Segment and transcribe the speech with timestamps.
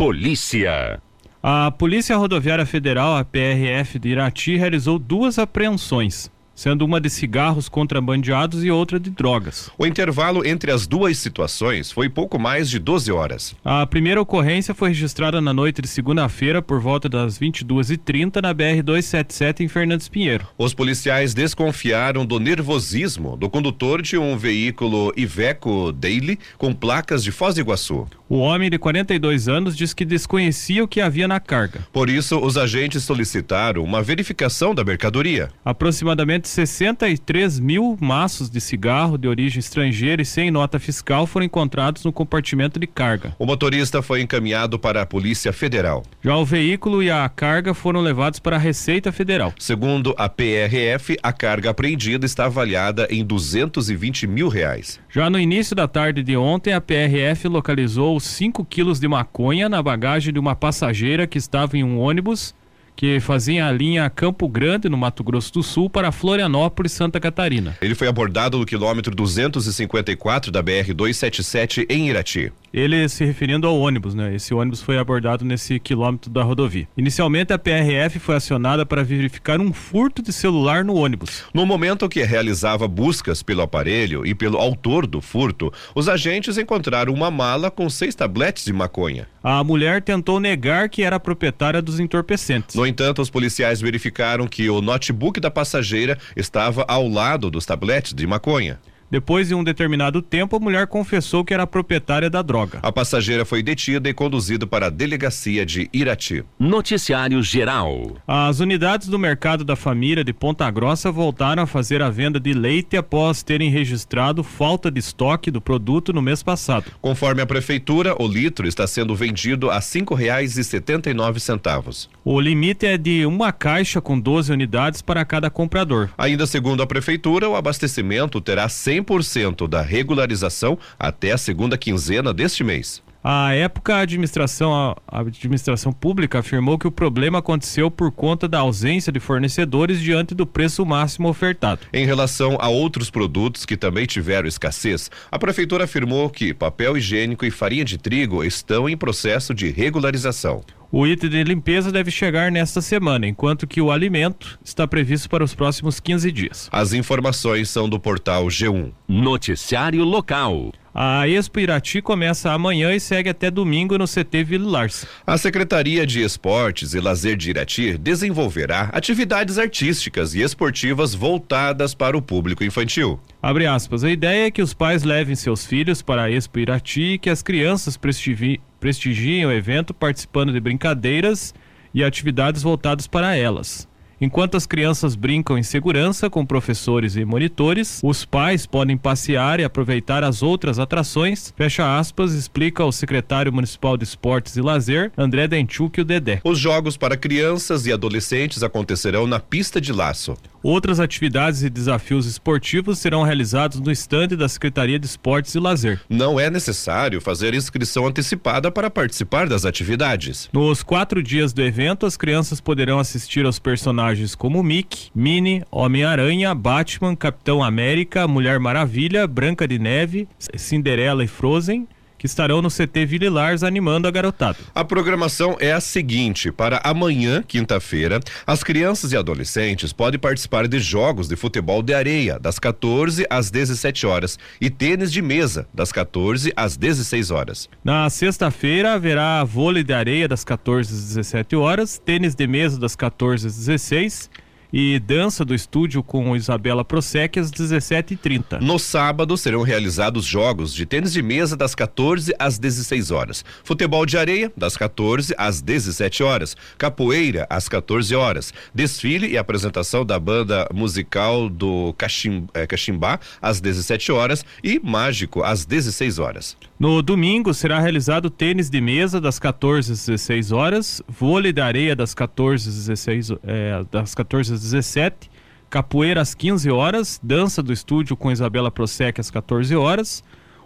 [0.00, 0.98] Polícia.
[1.42, 7.70] A Polícia Rodoviária Federal, a PRF de Irati, realizou duas apreensões sendo uma de cigarros
[7.70, 9.70] contrabandeados e outra de drogas.
[9.78, 13.56] O intervalo entre as duas situações foi pouco mais de 12 horas.
[13.64, 19.60] A primeira ocorrência foi registrada na noite de segunda-feira por volta das 22h30 na BR-277
[19.60, 20.46] em Fernandes Pinheiro.
[20.58, 27.32] Os policiais desconfiaram do nervosismo do condutor de um veículo Iveco Daily com placas de
[27.32, 28.06] Foz do Iguaçu.
[28.28, 31.80] O homem de 42 anos diz que desconhecia o que havia na carga.
[31.92, 35.48] Por isso, os agentes solicitaram uma verificação da mercadoria.
[35.64, 42.04] Aproximadamente 63 mil maços de cigarro de origem estrangeira e sem nota fiscal foram encontrados
[42.04, 43.34] no compartimento de carga.
[43.38, 46.04] O motorista foi encaminhado para a Polícia Federal.
[46.22, 49.54] Já o veículo e a carga foram levados para a Receita Federal.
[49.58, 55.00] Segundo a PRF, a carga apreendida está avaliada em 220 mil reais.
[55.08, 59.82] Já no início da tarde de ontem, a PRF localizou 5 quilos de maconha na
[59.82, 62.54] bagagem de uma passageira que estava em um ônibus
[63.00, 67.74] que fazia a linha Campo Grande, no Mato Grosso do Sul, para Florianópolis, Santa Catarina.
[67.80, 72.52] Ele foi abordado no quilômetro 254 da BR-277 em Irati.
[72.72, 74.34] Ele se referindo ao ônibus, né?
[74.34, 76.86] Esse ônibus foi abordado nesse quilômetro da rodovia.
[76.96, 81.44] Inicialmente, a PRF foi acionada para verificar um furto de celular no ônibus.
[81.54, 87.12] No momento que realizava buscas pelo aparelho e pelo autor do furto, os agentes encontraram
[87.14, 89.26] uma mala com seis tabletes de maconha.
[89.42, 92.76] A mulher tentou negar que era proprietária dos entorpecentes.
[92.76, 98.12] No entanto, os policiais verificaram que o notebook da passageira estava ao lado dos tabletes
[98.12, 98.78] de maconha.
[99.10, 102.78] Depois de um determinado tempo, a mulher confessou que era proprietária da droga.
[102.80, 106.44] A passageira foi detida e conduzida para a delegacia de Irati.
[106.56, 108.16] Noticiário Geral.
[108.24, 112.52] As unidades do mercado da família de Ponta Grossa voltaram a fazer a venda de
[112.52, 116.92] leite após terem registrado falta de estoque do produto no mês passado.
[117.02, 121.40] Conforme a prefeitura, o litro está sendo vendido a cinco reais e setenta e nove
[121.40, 122.08] centavos.
[122.24, 126.10] O limite é de uma caixa com 12 unidades para cada comprador.
[126.16, 132.32] Ainda segundo a prefeitura, o abastecimento terá 100 100% da regularização até a segunda quinzena
[132.32, 133.02] deste mês.
[133.22, 138.60] À época, a administração, a administração pública afirmou que o problema aconteceu por conta da
[138.60, 141.82] ausência de fornecedores diante do preço máximo ofertado.
[141.92, 147.44] Em relação a outros produtos que também tiveram escassez, a prefeitura afirmou que papel higiênico
[147.44, 150.64] e farinha de trigo estão em processo de regularização.
[150.92, 155.44] O item de limpeza deve chegar nesta semana, enquanto que o alimento está previsto para
[155.44, 156.68] os próximos 15 dias.
[156.72, 158.90] As informações são do portal G1.
[159.06, 160.72] Noticiário Local.
[160.92, 165.06] A Expo Irati começa amanhã e segue até domingo no CT Villars.
[165.24, 172.18] A Secretaria de Esportes e Lazer de Irati desenvolverá atividades artísticas e esportivas voltadas para
[172.18, 173.20] o público infantil.
[173.40, 174.02] Abre aspas.
[174.02, 177.30] A ideia é que os pais levem seus filhos para a Expo Irati e que
[177.30, 181.54] as crianças prestigiem, prestigiem o evento participando de brincadeiras
[181.92, 183.89] e atividades voltadas para elas.
[184.20, 189.64] Enquanto as crianças brincam em segurança com professores e monitores, os pais podem passear e
[189.64, 191.54] aproveitar as outras atrações.
[191.56, 196.42] Fecha aspas, explica o secretário municipal de Esportes e Lazer, André Denchuk, o Dedé.
[196.44, 200.36] Os jogos para crianças e adolescentes acontecerão na pista de laço.
[200.62, 206.02] Outras atividades e desafios esportivos serão realizados no estande da Secretaria de Esportes e Lazer.
[206.10, 210.50] Não é necessário fazer inscrição antecipada para participar das atividades.
[210.52, 216.54] Nos quatro dias do evento, as crianças poderão assistir aos personagens como Mickey, Minnie, Homem-Aranha,
[216.54, 221.86] Batman, Capitão América, Mulher Maravilha, Branca de Neve, Cinderela e Frozen
[222.20, 224.58] que estarão no CT Vililars animando a garotada.
[224.74, 230.78] A programação é a seguinte: para amanhã, quinta-feira, as crianças e adolescentes podem participar de
[230.78, 235.90] jogos de futebol de areia, das 14 às 17 horas, e tênis de mesa, das
[235.90, 237.70] 14 às 16 horas.
[237.82, 242.94] Na sexta-feira, haverá vôlei de areia, das 14 às 17 horas, tênis de mesa, das
[242.94, 244.28] 14 às 16
[244.72, 248.60] e dança do estúdio com Isabela Prosec às 17h30.
[248.60, 254.06] No sábado serão realizados jogos de tênis de mesa das 14 às 16 horas, futebol
[254.06, 260.18] de areia das 14 às 17 horas, capoeira às 14 horas, desfile e apresentação da
[260.18, 266.56] banda musical do Cachim, eh, Cachimbá às 17 horas e mágico às 16 horas.
[266.78, 271.94] No domingo será realizado tênis de mesa das 14 às 16 horas, vôlei da areia
[271.94, 275.30] das 14 às 16 é, das 14 às 17,
[275.68, 280.22] capoeira às 15 horas, dança do estúdio com Isabela Prosec às 14 horas.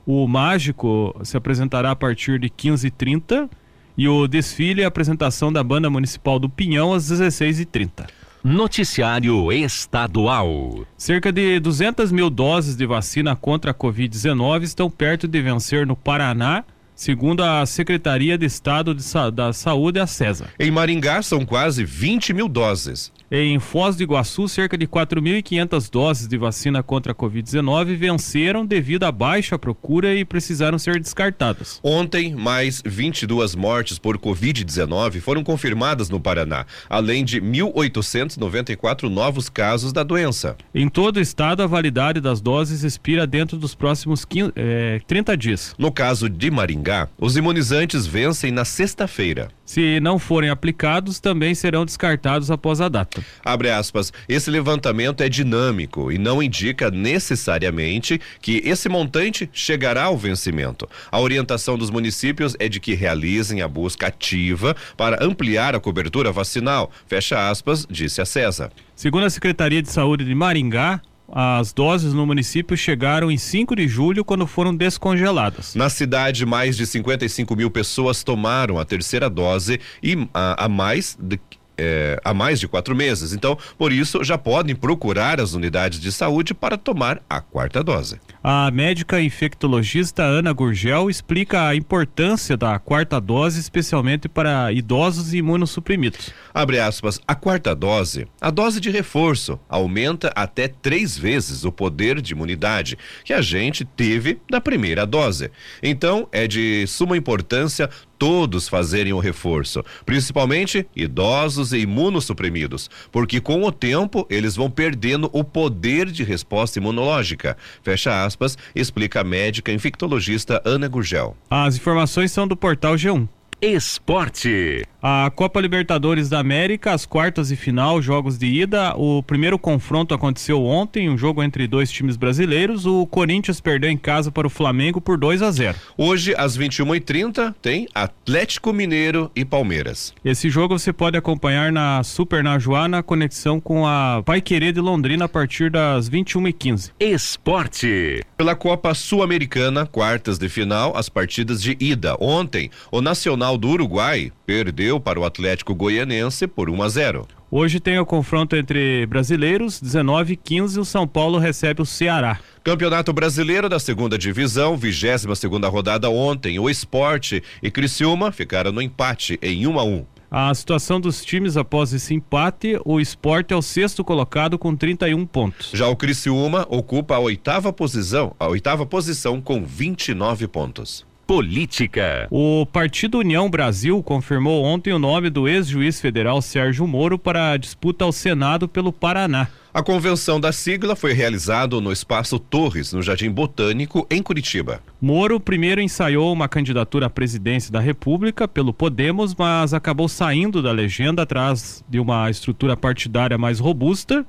[0.06, 3.48] O mágico se apresentará a partir de 15h30
[3.96, 8.06] e o desfile e apresentação da banda municipal do Pinhão às 16h30.
[8.44, 10.84] Noticiário Estadual.
[10.98, 15.96] Cerca de 200 mil doses de vacina contra a Covid-19 estão perto de vencer no
[15.96, 16.62] Paraná,
[16.94, 20.48] segundo a Secretaria de Estado de Sa da Saúde, a CESA.
[20.58, 23.10] Em Maringá, são quase 20 mil doses.
[23.36, 29.02] Em Foz do Iguaçu, cerca de 4.500 doses de vacina contra a Covid-19 venceram devido
[29.02, 31.80] à baixa procura e precisaram ser descartadas.
[31.82, 39.92] Ontem, mais 22 mortes por Covid-19 foram confirmadas no Paraná, além de 1.894 novos casos
[39.92, 40.56] da doença.
[40.72, 45.36] Em todo o estado, a validade das doses expira dentro dos próximos 15, eh, 30
[45.36, 45.74] dias.
[45.76, 49.48] No caso de Maringá, os imunizantes vencem na sexta-feira.
[49.64, 53.24] Se não forem aplicados, também serão descartados após a data.
[53.44, 60.18] Abre aspas, esse levantamento é dinâmico e não indica necessariamente que esse montante chegará ao
[60.18, 60.88] vencimento.
[61.10, 66.30] A orientação dos municípios é de que realizem a busca ativa para ampliar a cobertura
[66.30, 66.90] vacinal.
[67.06, 68.70] Fecha aspas, disse a César.
[68.94, 73.88] Segundo a Secretaria de Saúde de Maringá, as doses no município chegaram em 5 de
[73.88, 75.74] julho, quando foram descongeladas.
[75.74, 81.16] Na cidade, mais de 55 mil pessoas tomaram a terceira dose e a, a mais
[81.20, 81.40] de,
[81.76, 83.32] é, há mais de quatro meses.
[83.32, 88.20] Então, por isso, já podem procurar as unidades de saúde para tomar a quarta dose.
[88.42, 95.38] A médica infectologista Ana Gurgel explica a importância da quarta dose, especialmente para idosos e
[95.38, 96.30] imunossuprimidos.
[96.52, 102.20] Abre aspas, a quarta dose, a dose de reforço, aumenta até três vezes o poder
[102.20, 105.50] de imunidade que a gente teve da primeira dose.
[105.82, 107.88] Então, é de suma importância
[108.24, 115.28] todos fazerem o reforço, principalmente idosos e imunossuprimidos, porque com o tempo eles vão perdendo
[115.30, 117.54] o poder de resposta imunológica.
[117.82, 121.36] Fecha aspas, explica a médica infectologista Ana Gurgel.
[121.50, 123.28] As informações são do portal G1.
[123.60, 124.84] Esporte.
[125.02, 128.94] A Copa Libertadores da América, as quartas e final, jogos de ida.
[128.96, 132.86] O primeiro confronto aconteceu ontem, um jogo entre dois times brasileiros.
[132.86, 135.76] O Corinthians perdeu em casa para o Flamengo por 2 a 0.
[135.96, 140.14] Hoje, às 21h30, tem Atlético Mineiro e Palmeiras.
[140.24, 144.80] Esse jogo você pode acompanhar na Super Najuá na conexão com a Pai Querer de
[144.80, 146.92] Londrina a partir das 21h15.
[146.98, 148.22] Esporte.
[148.36, 152.16] Pela Copa Sul-Americana, quartas de final, as partidas de ida.
[152.18, 157.28] Ontem, o Nacional do Uruguai perdeu para o Atlético Goianense por 1 a 0.
[157.48, 162.40] Hoje tem o confronto entre brasileiros, 19 e 15, o São Paulo recebe o Ceará.
[162.64, 168.82] Campeonato Brasileiro da Segunda Divisão, 22 segunda rodada ontem, o Esporte e Criciúma ficaram no
[168.82, 170.06] empate em 1 a 1.
[170.36, 175.24] A situação dos times após esse empate, o Sport é o sexto colocado com 31
[175.26, 175.70] pontos.
[175.72, 181.06] Já o Criciúma ocupa a oitava posição, a oitava posição com 29 pontos.
[181.24, 182.26] Política.
[182.32, 187.56] O Partido União Brasil confirmou ontem o nome do ex-juiz federal Sérgio Moro para a
[187.56, 189.46] disputa ao Senado pelo Paraná.
[189.74, 194.80] A convenção da sigla foi realizada no Espaço Torres, no Jardim Botânico, em Curitiba.
[195.00, 200.70] Moro primeiro ensaiou uma candidatura à presidência da República pelo Podemos, mas acabou saindo da
[200.70, 204.24] legenda atrás de uma estrutura partidária mais robusta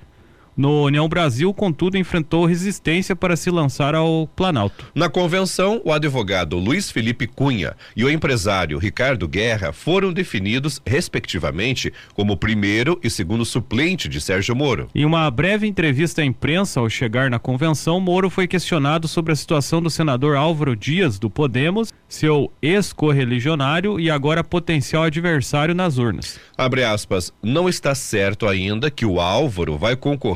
[0.56, 4.92] no União Brasil, contudo, enfrentou resistência para se lançar ao Planalto.
[4.96, 11.92] Na convenção, o advogado Luiz Felipe Cunha e o empresário Ricardo Guerra foram definidos, respectivamente,
[12.14, 14.88] como primeiro e segundo suplente de Sérgio Moro.
[14.96, 19.36] Em uma breve entrevista à imprensa ao chegar na convenção, Moro foi questionado sobre a
[19.36, 26.40] situação do senador Álvaro Dias, do Podemos, seu ex-correligionário e agora potencial adversário nas urnas.
[26.58, 29.96] Abre aspas, não está certo ainda que o Álvaro vai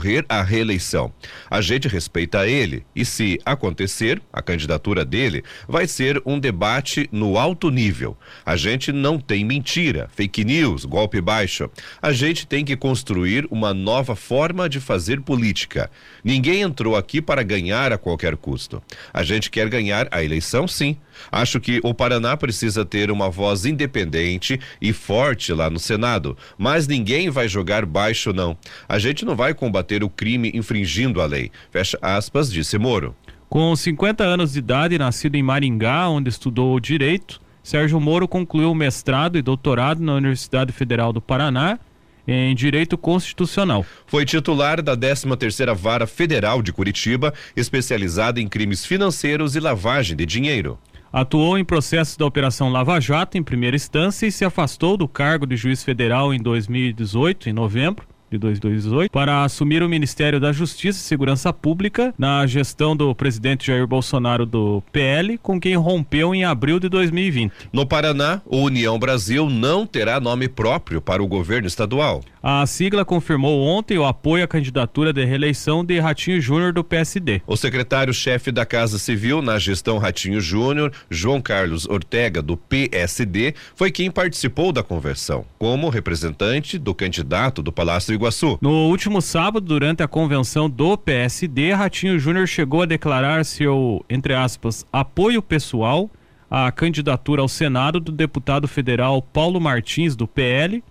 [0.10, 1.14] concorrer à reeleição.
[1.50, 7.38] A gente respeita ele e se acontecer, a candidatura dele vai ser um debate no
[7.38, 8.18] alto nível.
[8.46, 11.70] A gente não tem mentira, fake news, golpe baixo.
[12.02, 15.92] A gente tem que construir uma nova forma de fazer política.
[16.24, 18.82] Ninguém entrou aqui para ganhar a qualquer custo.
[19.14, 20.98] A gente quer ganhar a eleição, sim.
[21.32, 26.88] Acho que o Paraná precisa ter uma voz independente e forte lá no Senado, mas
[26.88, 28.58] ninguém vai jogar baixo, não.
[28.88, 31.52] A gente não vai combater o crime infringindo a lei.
[31.72, 33.16] Fecha aspas, disse Moro.
[33.50, 39.38] Com 50 anos de idade, nascido em Maringá, onde estudou direito, Sérgio Moro concluiu mestrado
[39.38, 41.80] e doutorado na Universidade Federal do Paraná
[42.28, 43.86] em Direito Constitucional.
[44.06, 50.26] Foi titular da 13ª Vara Federal de Curitiba, especializada em crimes financeiros e lavagem de
[50.26, 50.78] dinheiro.
[51.12, 55.48] Atuou em processos da Operação Lava Jato em primeira instância e se afastou do cargo
[55.48, 61.00] de juiz federal em 2018, em novembro de 2018, para assumir o Ministério da Justiça
[61.00, 66.44] e Segurança Pública na gestão do presidente Jair Bolsonaro do PL, com quem rompeu em
[66.44, 67.52] abril de 2020.
[67.74, 72.22] No Paraná, o União Brasil não terá nome próprio para o governo estadual.
[72.42, 77.42] A sigla confirmou ontem o apoio à candidatura de reeleição de Ratinho Júnior do PSD.
[77.46, 83.92] O secretário-chefe da Casa Civil na gestão Ratinho Júnior, João Carlos Ortega, do PSD, foi
[83.92, 88.58] quem participou da conversão, como representante do candidato do Palácio Iguaçu.
[88.62, 94.34] No último sábado, durante a convenção do PSD, Ratinho Júnior chegou a declarar seu, entre
[94.34, 96.10] aspas, apoio pessoal
[96.52, 100.84] à candidatura ao Senado do deputado federal Paulo Martins, do PL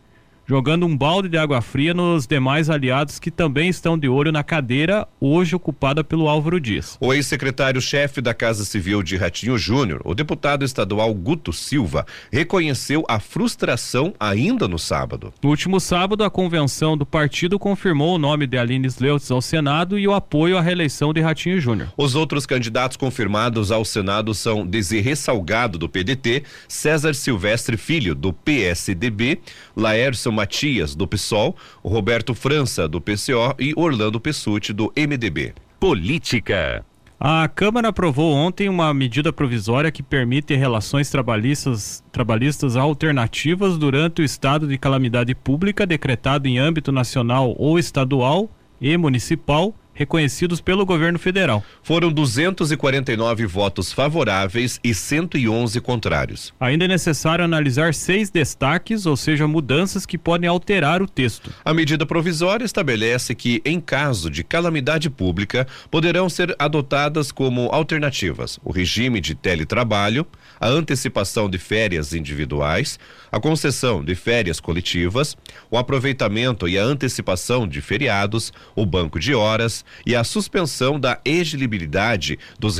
[0.48, 4.42] jogando um balde de água fria nos demais aliados que também estão de olho na
[4.42, 6.96] cadeira hoje ocupada pelo Álvaro Dias.
[6.98, 13.20] O ex-secretário-chefe da Casa Civil de Ratinho Júnior, o deputado estadual Guto Silva, reconheceu a
[13.20, 15.34] frustração ainda no sábado.
[15.42, 19.98] No último sábado, a convenção do partido confirmou o nome de Aline Sleutz ao Senado
[19.98, 21.92] e o apoio à reeleição de Ratinho Júnior.
[21.94, 28.32] Os outros candidatos confirmados ao Senado são Desirê Salgado, do PDT, César Silvestre Filho, do
[28.32, 29.40] PSDB,
[29.76, 35.52] Laércio Matias, do PSOL, Roberto França, do PCO e Orlando Pessuti, do MDB.
[35.80, 36.84] Política.
[37.18, 44.24] A Câmara aprovou ontem uma medida provisória que permite relações trabalhistas, trabalhistas alternativas durante o
[44.24, 48.48] estado de calamidade pública decretado em âmbito nacional ou estadual
[48.80, 51.64] e municipal reconhecidos pelo governo federal.
[51.82, 56.54] Foram 249 votos favoráveis e 111 contrários.
[56.60, 61.52] Ainda é necessário analisar seis destaques, ou seja, mudanças que podem alterar o texto.
[61.64, 68.60] A medida provisória estabelece que, em caso de calamidade pública, poderão ser adotadas como alternativas
[68.64, 70.24] o regime de teletrabalho,
[70.60, 72.98] a antecipação de férias individuais,
[73.32, 75.36] a concessão de férias coletivas,
[75.70, 81.20] o aproveitamento e a antecipação de feriados, o banco de horas, e a suspensão da
[81.24, 82.78] elegibilidade dos,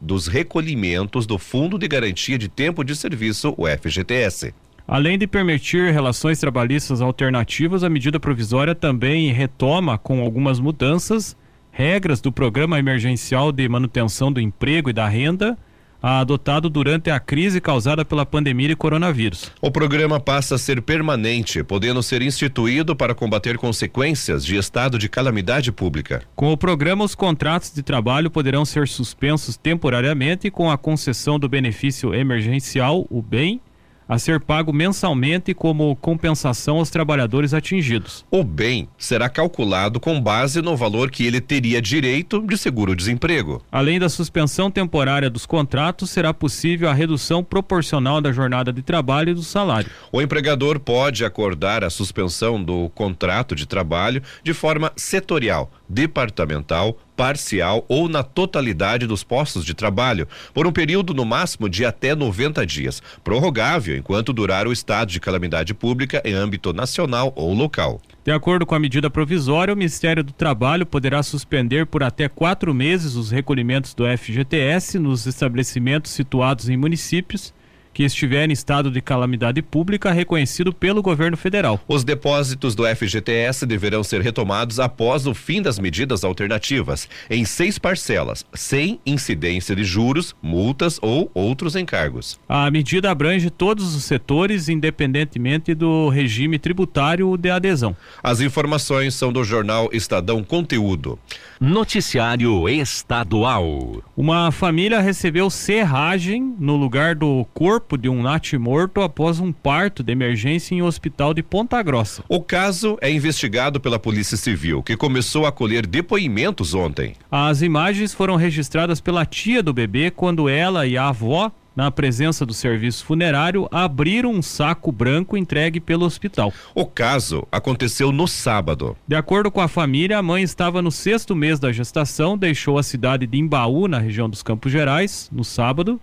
[0.00, 4.54] dos recolhimentos do Fundo de Garantia de Tempo de Serviço, o FGTS.
[4.88, 11.36] Além de permitir relações trabalhistas alternativas, a medida provisória também retoma, com algumas mudanças,
[11.72, 15.58] regras do Programa Emergencial de Manutenção do Emprego e da Renda
[16.02, 19.50] adotado durante a crise causada pela pandemia de coronavírus.
[19.60, 25.08] O programa passa a ser permanente, podendo ser instituído para combater consequências de estado de
[25.08, 26.22] calamidade pública.
[26.34, 31.48] Com o programa, os contratos de trabalho poderão ser suspensos temporariamente com a concessão do
[31.48, 33.60] benefício emergencial, o BEM,
[34.08, 38.24] a ser pago mensalmente como compensação aos trabalhadores atingidos.
[38.30, 43.62] O bem será calculado com base no valor que ele teria direito de seguro-desemprego.
[43.70, 49.30] Além da suspensão temporária dos contratos, será possível a redução proporcional da jornada de trabalho
[49.30, 49.90] e do salário.
[50.12, 57.84] O empregador pode acordar a suspensão do contrato de trabalho de forma setorial, departamental, parcial
[57.88, 62.66] ou na totalidade dos postos de trabalho, por um período no máximo de até 90
[62.66, 68.00] dias, prorrogável enquanto durar o estado de calamidade pública em âmbito nacional ou local.
[68.24, 72.74] De acordo com a medida provisória, o Ministério do Trabalho poderá suspender por até quatro
[72.74, 77.54] meses os recolhimentos do FGTS nos estabelecimentos situados em municípios
[77.96, 81.80] que estiver em estado de calamidade pública reconhecido pelo governo federal.
[81.88, 87.78] Os depósitos do FGTS deverão ser retomados após o fim das medidas alternativas, em seis
[87.78, 92.38] parcelas, sem incidência de juros, multas ou outros encargos.
[92.46, 97.96] A medida abrange todos os setores, independentemente do regime tributário de adesão.
[98.22, 101.18] As informações são do jornal Estadão Conteúdo.
[101.58, 104.02] Noticiário Estadual.
[104.14, 110.10] Uma família recebeu serragem no lugar do corpo de um natimorto após um parto de
[110.10, 112.24] emergência em um hospital de Ponta Grossa.
[112.26, 117.12] O caso é investigado pela Polícia Civil, que começou a colher depoimentos ontem.
[117.30, 122.46] As imagens foram registradas pela tia do bebê quando ela e a avó na presença
[122.46, 126.52] do serviço funerário, abriram um saco branco entregue pelo hospital.
[126.74, 128.96] O caso aconteceu no sábado.
[129.06, 132.82] De acordo com a família, a mãe estava no sexto mês da gestação, deixou a
[132.82, 136.00] cidade de Imbaú, na região dos Campos Gerais, no sábado,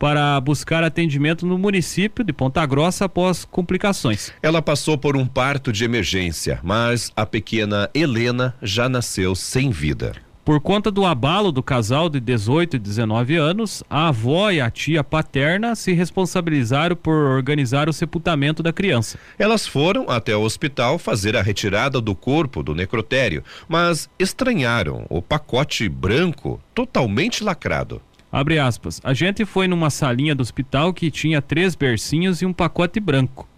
[0.00, 4.32] para buscar atendimento no município de Ponta Grossa após complicações.
[4.42, 10.14] Ela passou por um parto de emergência, mas a pequena Helena já nasceu sem vida.
[10.42, 14.70] Por conta do abalo do casal de 18 e 19 anos, a avó e a
[14.70, 19.18] tia paterna se responsabilizaram por organizar o sepultamento da criança.
[19.38, 25.20] Elas foram até o hospital fazer a retirada do corpo do necrotério, mas estranharam o
[25.20, 28.00] pacote branco totalmente lacrado.
[28.32, 29.00] Abre aspas.
[29.02, 33.48] A gente foi numa salinha do hospital que tinha três bercinhos e um pacote branco.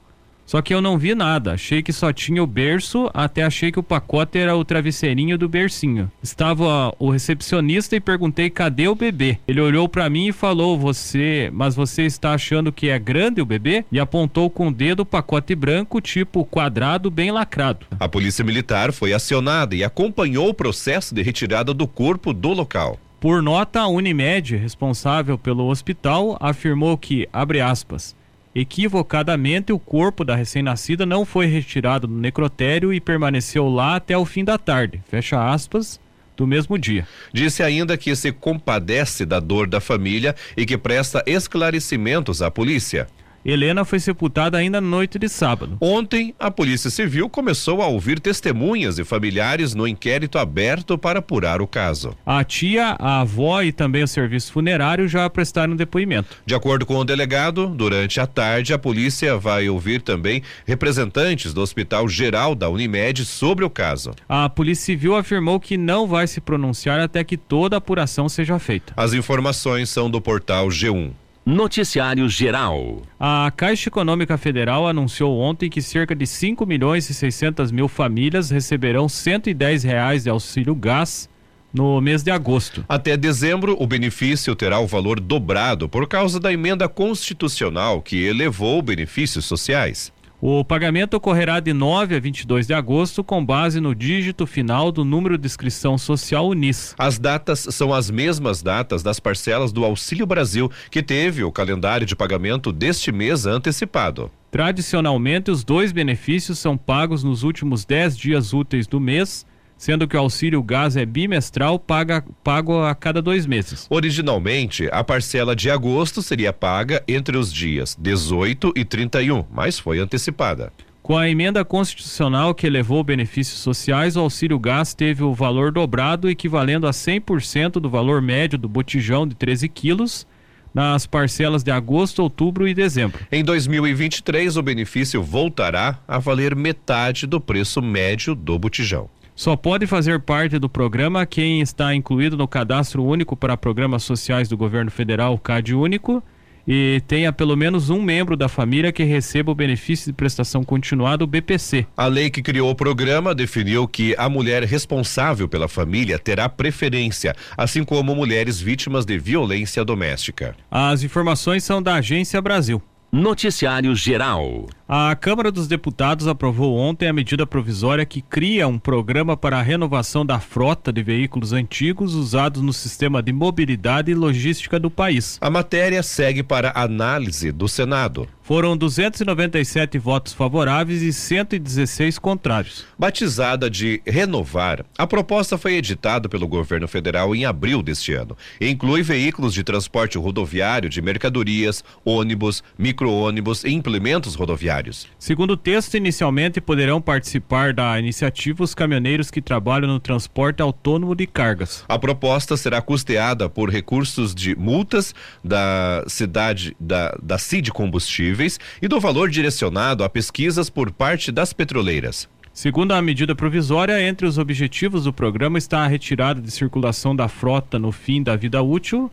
[0.45, 1.53] Só que eu não vi nada.
[1.53, 5.49] Achei que só tinha o berço, até achei que o pacote era o travesseirinho do
[5.49, 6.11] bercinho.
[6.23, 9.39] Estava o recepcionista e perguntei cadê o bebê.
[9.47, 13.47] Ele olhou para mim e falou: "Você, mas você está achando que é grande o
[13.47, 17.87] bebê?" E apontou com o dedo o pacote branco, tipo quadrado, bem lacrado.
[17.99, 22.99] A polícia militar foi acionada e acompanhou o processo de retirada do corpo do local.
[23.23, 28.17] Por nota, a Unimed, responsável pelo hospital, afirmou que, abre aspas,
[28.53, 34.27] Equivocadamente, o corpo da recém-nascida não foi retirado do necrotério e permaneceu lá até o
[34.27, 35.01] fim da tarde.
[35.09, 36.01] Fecha aspas.
[36.37, 37.07] Do mesmo dia.
[37.33, 43.07] Disse ainda que se compadece da dor da família e que presta esclarecimentos à polícia.
[43.45, 45.77] Helena foi sepultada ainda na noite de sábado.
[45.81, 51.61] Ontem, a Polícia Civil começou a ouvir testemunhas e familiares no inquérito aberto para apurar
[51.61, 52.17] o caso.
[52.25, 56.37] A tia, a avó e também o serviço funerário já prestaram depoimento.
[56.47, 61.61] De acordo com o delegado, durante a tarde, a polícia vai ouvir também representantes do
[61.61, 64.13] Hospital Geral da Unimed sobre o caso.
[64.29, 68.59] A Polícia Civil afirmou que não vai se pronunciar até que toda a apuração seja
[68.59, 68.93] feita.
[68.97, 71.11] As informações são do portal G1.
[71.45, 73.03] Noticiário Geral.
[73.19, 78.49] A Caixa Econômica Federal anunciou ontem que cerca de 5 milhões e 600 mil famílias
[78.49, 81.29] receberão 110 reais de auxílio gás
[81.75, 82.85] no mês de agosto.
[82.89, 88.81] Até dezembro, o benefício terá o valor dobrado por causa da emenda constitucional que elevou
[88.81, 90.13] benefícios sociais.
[90.45, 95.05] O pagamento ocorrerá de 9 a 22 de agosto com base no dígito final do
[95.05, 96.97] número de inscrição social UNIS.
[96.99, 102.05] As datas são as mesmas datas das parcelas do Auxílio Brasil, que teve o calendário
[102.05, 104.33] de pagamento deste mês antecipado.
[104.51, 109.47] Tradicionalmente, os dois benefícios são pagos nos últimos 10 dias úteis do mês
[109.83, 113.89] sendo que o auxílio gás é bimestral, paga, pago a cada dois meses.
[113.91, 119.99] Originalmente, a parcela de agosto seria paga entre os dias 18 e 31, mas foi
[119.99, 120.73] antecipada.
[121.03, 126.31] Com a emenda constitucional que elevou benefícios sociais, o auxílio gás teve o valor dobrado,
[126.31, 130.25] equivalendo a 100% do valor médio do botijão de 13 quilos
[130.73, 133.27] nas parcelas de agosto, outubro e dezembro.
[133.33, 139.11] Em 2023, o benefício voltará a valer metade do preço médio do botijão.
[139.35, 144.49] Só pode fazer parte do programa quem está incluído no Cadastro Único para Programas Sociais
[144.49, 146.23] do Governo Federal, CAD Único,
[146.69, 151.25] e tenha pelo menos um membro da família que receba o benefício de prestação continuada,
[151.25, 151.87] o BPC.
[151.97, 157.35] A lei que criou o programa definiu que a mulher responsável pela família terá preferência,
[157.57, 160.55] assim como mulheres vítimas de violência doméstica.
[160.71, 162.81] As informações são da Agência Brasil.
[163.11, 164.67] Noticiário Geral.
[164.95, 169.63] A Câmara dos Deputados aprovou ontem a medida provisória que cria um programa para a
[169.63, 175.39] renovação da frota de veículos antigos usados no sistema de mobilidade e logística do país.
[175.41, 178.29] A matéria segue para análise do Senado.
[178.43, 182.85] Foram 297 votos favoráveis e 116 contrários.
[182.99, 188.37] Batizada de Renovar, a proposta foi editada pelo governo federal em abril deste ano.
[188.61, 194.82] Inclui veículos de transporte rodoviário de mercadorias, ônibus, micro-ônibus e implementos rodoviários.
[195.19, 201.15] Segundo o texto, inicialmente poderão participar da iniciativa os caminhoneiros que trabalham no transporte autônomo
[201.15, 201.85] de cargas.
[201.89, 205.15] A proposta será custeada por recursos de multas
[205.45, 211.53] da cidade da, da CID Combustíveis e do valor direcionado a pesquisas por parte das
[211.53, 212.29] petroleiras.
[212.53, 217.27] Segundo a medida provisória, entre os objetivos do programa está a retirada de circulação da
[217.27, 219.11] frota no fim da vida útil,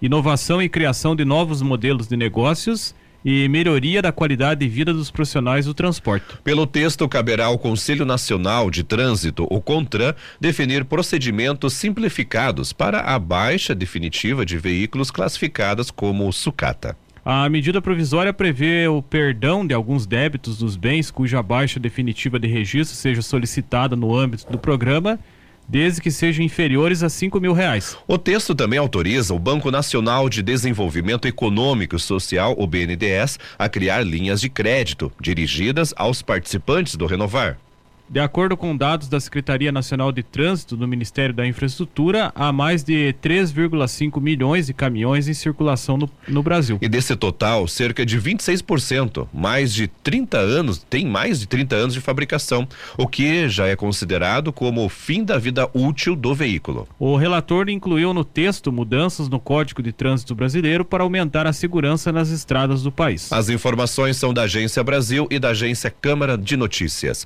[0.00, 5.10] inovação e criação de novos modelos de negócios e melhoria da qualidade de vida dos
[5.10, 6.26] profissionais do transporte.
[6.42, 13.18] Pelo texto, caberá ao Conselho Nacional de Trânsito, o CONTRAN, definir procedimentos simplificados para a
[13.18, 16.96] baixa definitiva de veículos classificados como sucata.
[17.24, 22.48] A medida provisória prevê o perdão de alguns débitos dos bens cuja baixa definitiva de
[22.48, 25.18] registro seja solicitada no âmbito do programa
[25.70, 27.96] desde que sejam inferiores a cinco mil reais.
[28.08, 33.68] O texto também autoriza o Banco Nacional de Desenvolvimento Econômico e Social, o BNDES, a
[33.68, 37.56] criar linhas de crédito dirigidas aos participantes do Renovar.
[38.10, 42.82] De acordo com dados da Secretaria Nacional de Trânsito do Ministério da Infraestrutura, há mais
[42.82, 46.76] de 3,5 milhões de caminhões em circulação no, no, Brasil.
[46.82, 51.94] E desse total, cerca de 26%, mais de 30 anos, tem mais de 30 anos
[51.94, 52.66] de fabricação,
[52.98, 56.88] o que já é considerado como o fim da vida útil do veículo.
[56.98, 62.10] O relator incluiu no texto mudanças no Código de Trânsito Brasileiro para aumentar a segurança
[62.10, 63.32] nas estradas do país.
[63.32, 67.24] As informações são da Agência Brasil e da Agência Câmara de Notícias.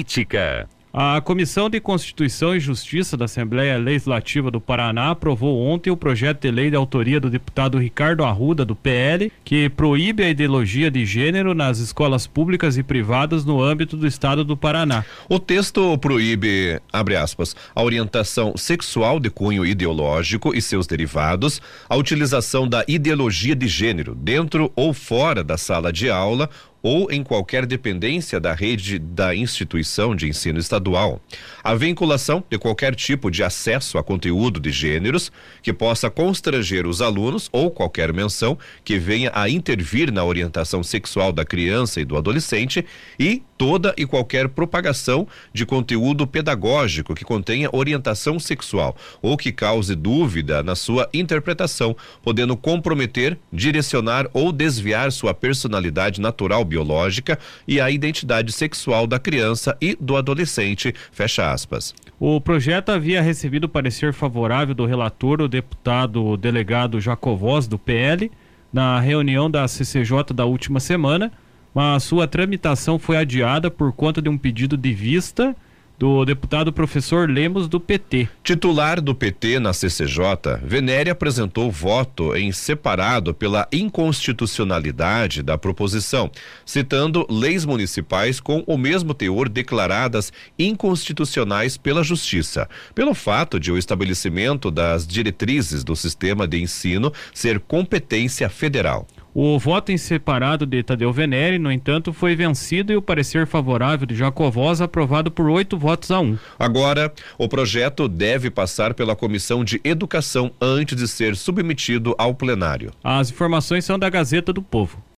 [0.00, 0.66] Política.
[0.92, 6.40] A Comissão de Constituição e Justiça da Assembleia Legislativa do Paraná aprovou ontem o projeto
[6.40, 11.06] de lei de autoria do deputado Ricardo Arruda, do PL, que proíbe a ideologia de
[11.06, 15.04] gênero nas escolas públicas e privadas no âmbito do estado do Paraná.
[15.28, 21.94] O texto proíbe, abre aspas, a orientação sexual de cunho ideológico e seus derivados, a
[21.94, 26.50] utilização da ideologia de gênero dentro ou fora da sala de aula
[26.82, 31.20] ou em qualquer dependência da rede da instituição de ensino estadual.
[31.62, 35.30] A vinculação de qualquer tipo de acesso a conteúdo de gêneros
[35.62, 41.32] que possa constranger os alunos ou qualquer menção que venha a intervir na orientação sexual
[41.32, 42.84] da criança e do adolescente
[43.18, 49.94] e toda e qualquer propagação de conteúdo pedagógico que contenha orientação sexual ou que cause
[49.94, 57.90] dúvida na sua interpretação, podendo comprometer, direcionar ou desviar sua personalidade natural biológica e a
[57.90, 60.94] identidade sexual da criança e do adolescente.
[61.12, 61.94] Fecha aspas.
[62.18, 68.32] O projeto havia recebido parecer favorável do relator, o deputado delegado Jacovós, do PL,
[68.72, 71.30] na reunião da CCJ da última semana,
[71.74, 75.54] mas sua tramitação foi adiada por conta de um pedido de vista
[76.00, 78.26] do deputado professor Lemos do PT.
[78.42, 86.30] Titular do PT na CCJ, Venere apresentou voto em separado pela inconstitucionalidade da proposição,
[86.64, 93.76] citando leis municipais com o mesmo teor declaradas inconstitucionais pela Justiça, pelo fato de o
[93.76, 99.06] estabelecimento das diretrizes do sistema de ensino ser competência federal.
[99.32, 104.04] O voto em separado de Tadeu Venere, no entanto, foi vencido e o parecer favorável
[104.04, 106.36] de Jacovós aprovado por oito votos a um.
[106.58, 112.90] Agora, o projeto deve passar pela Comissão de Educação antes de ser submetido ao plenário.
[113.04, 115.00] As informações são da Gazeta do Povo.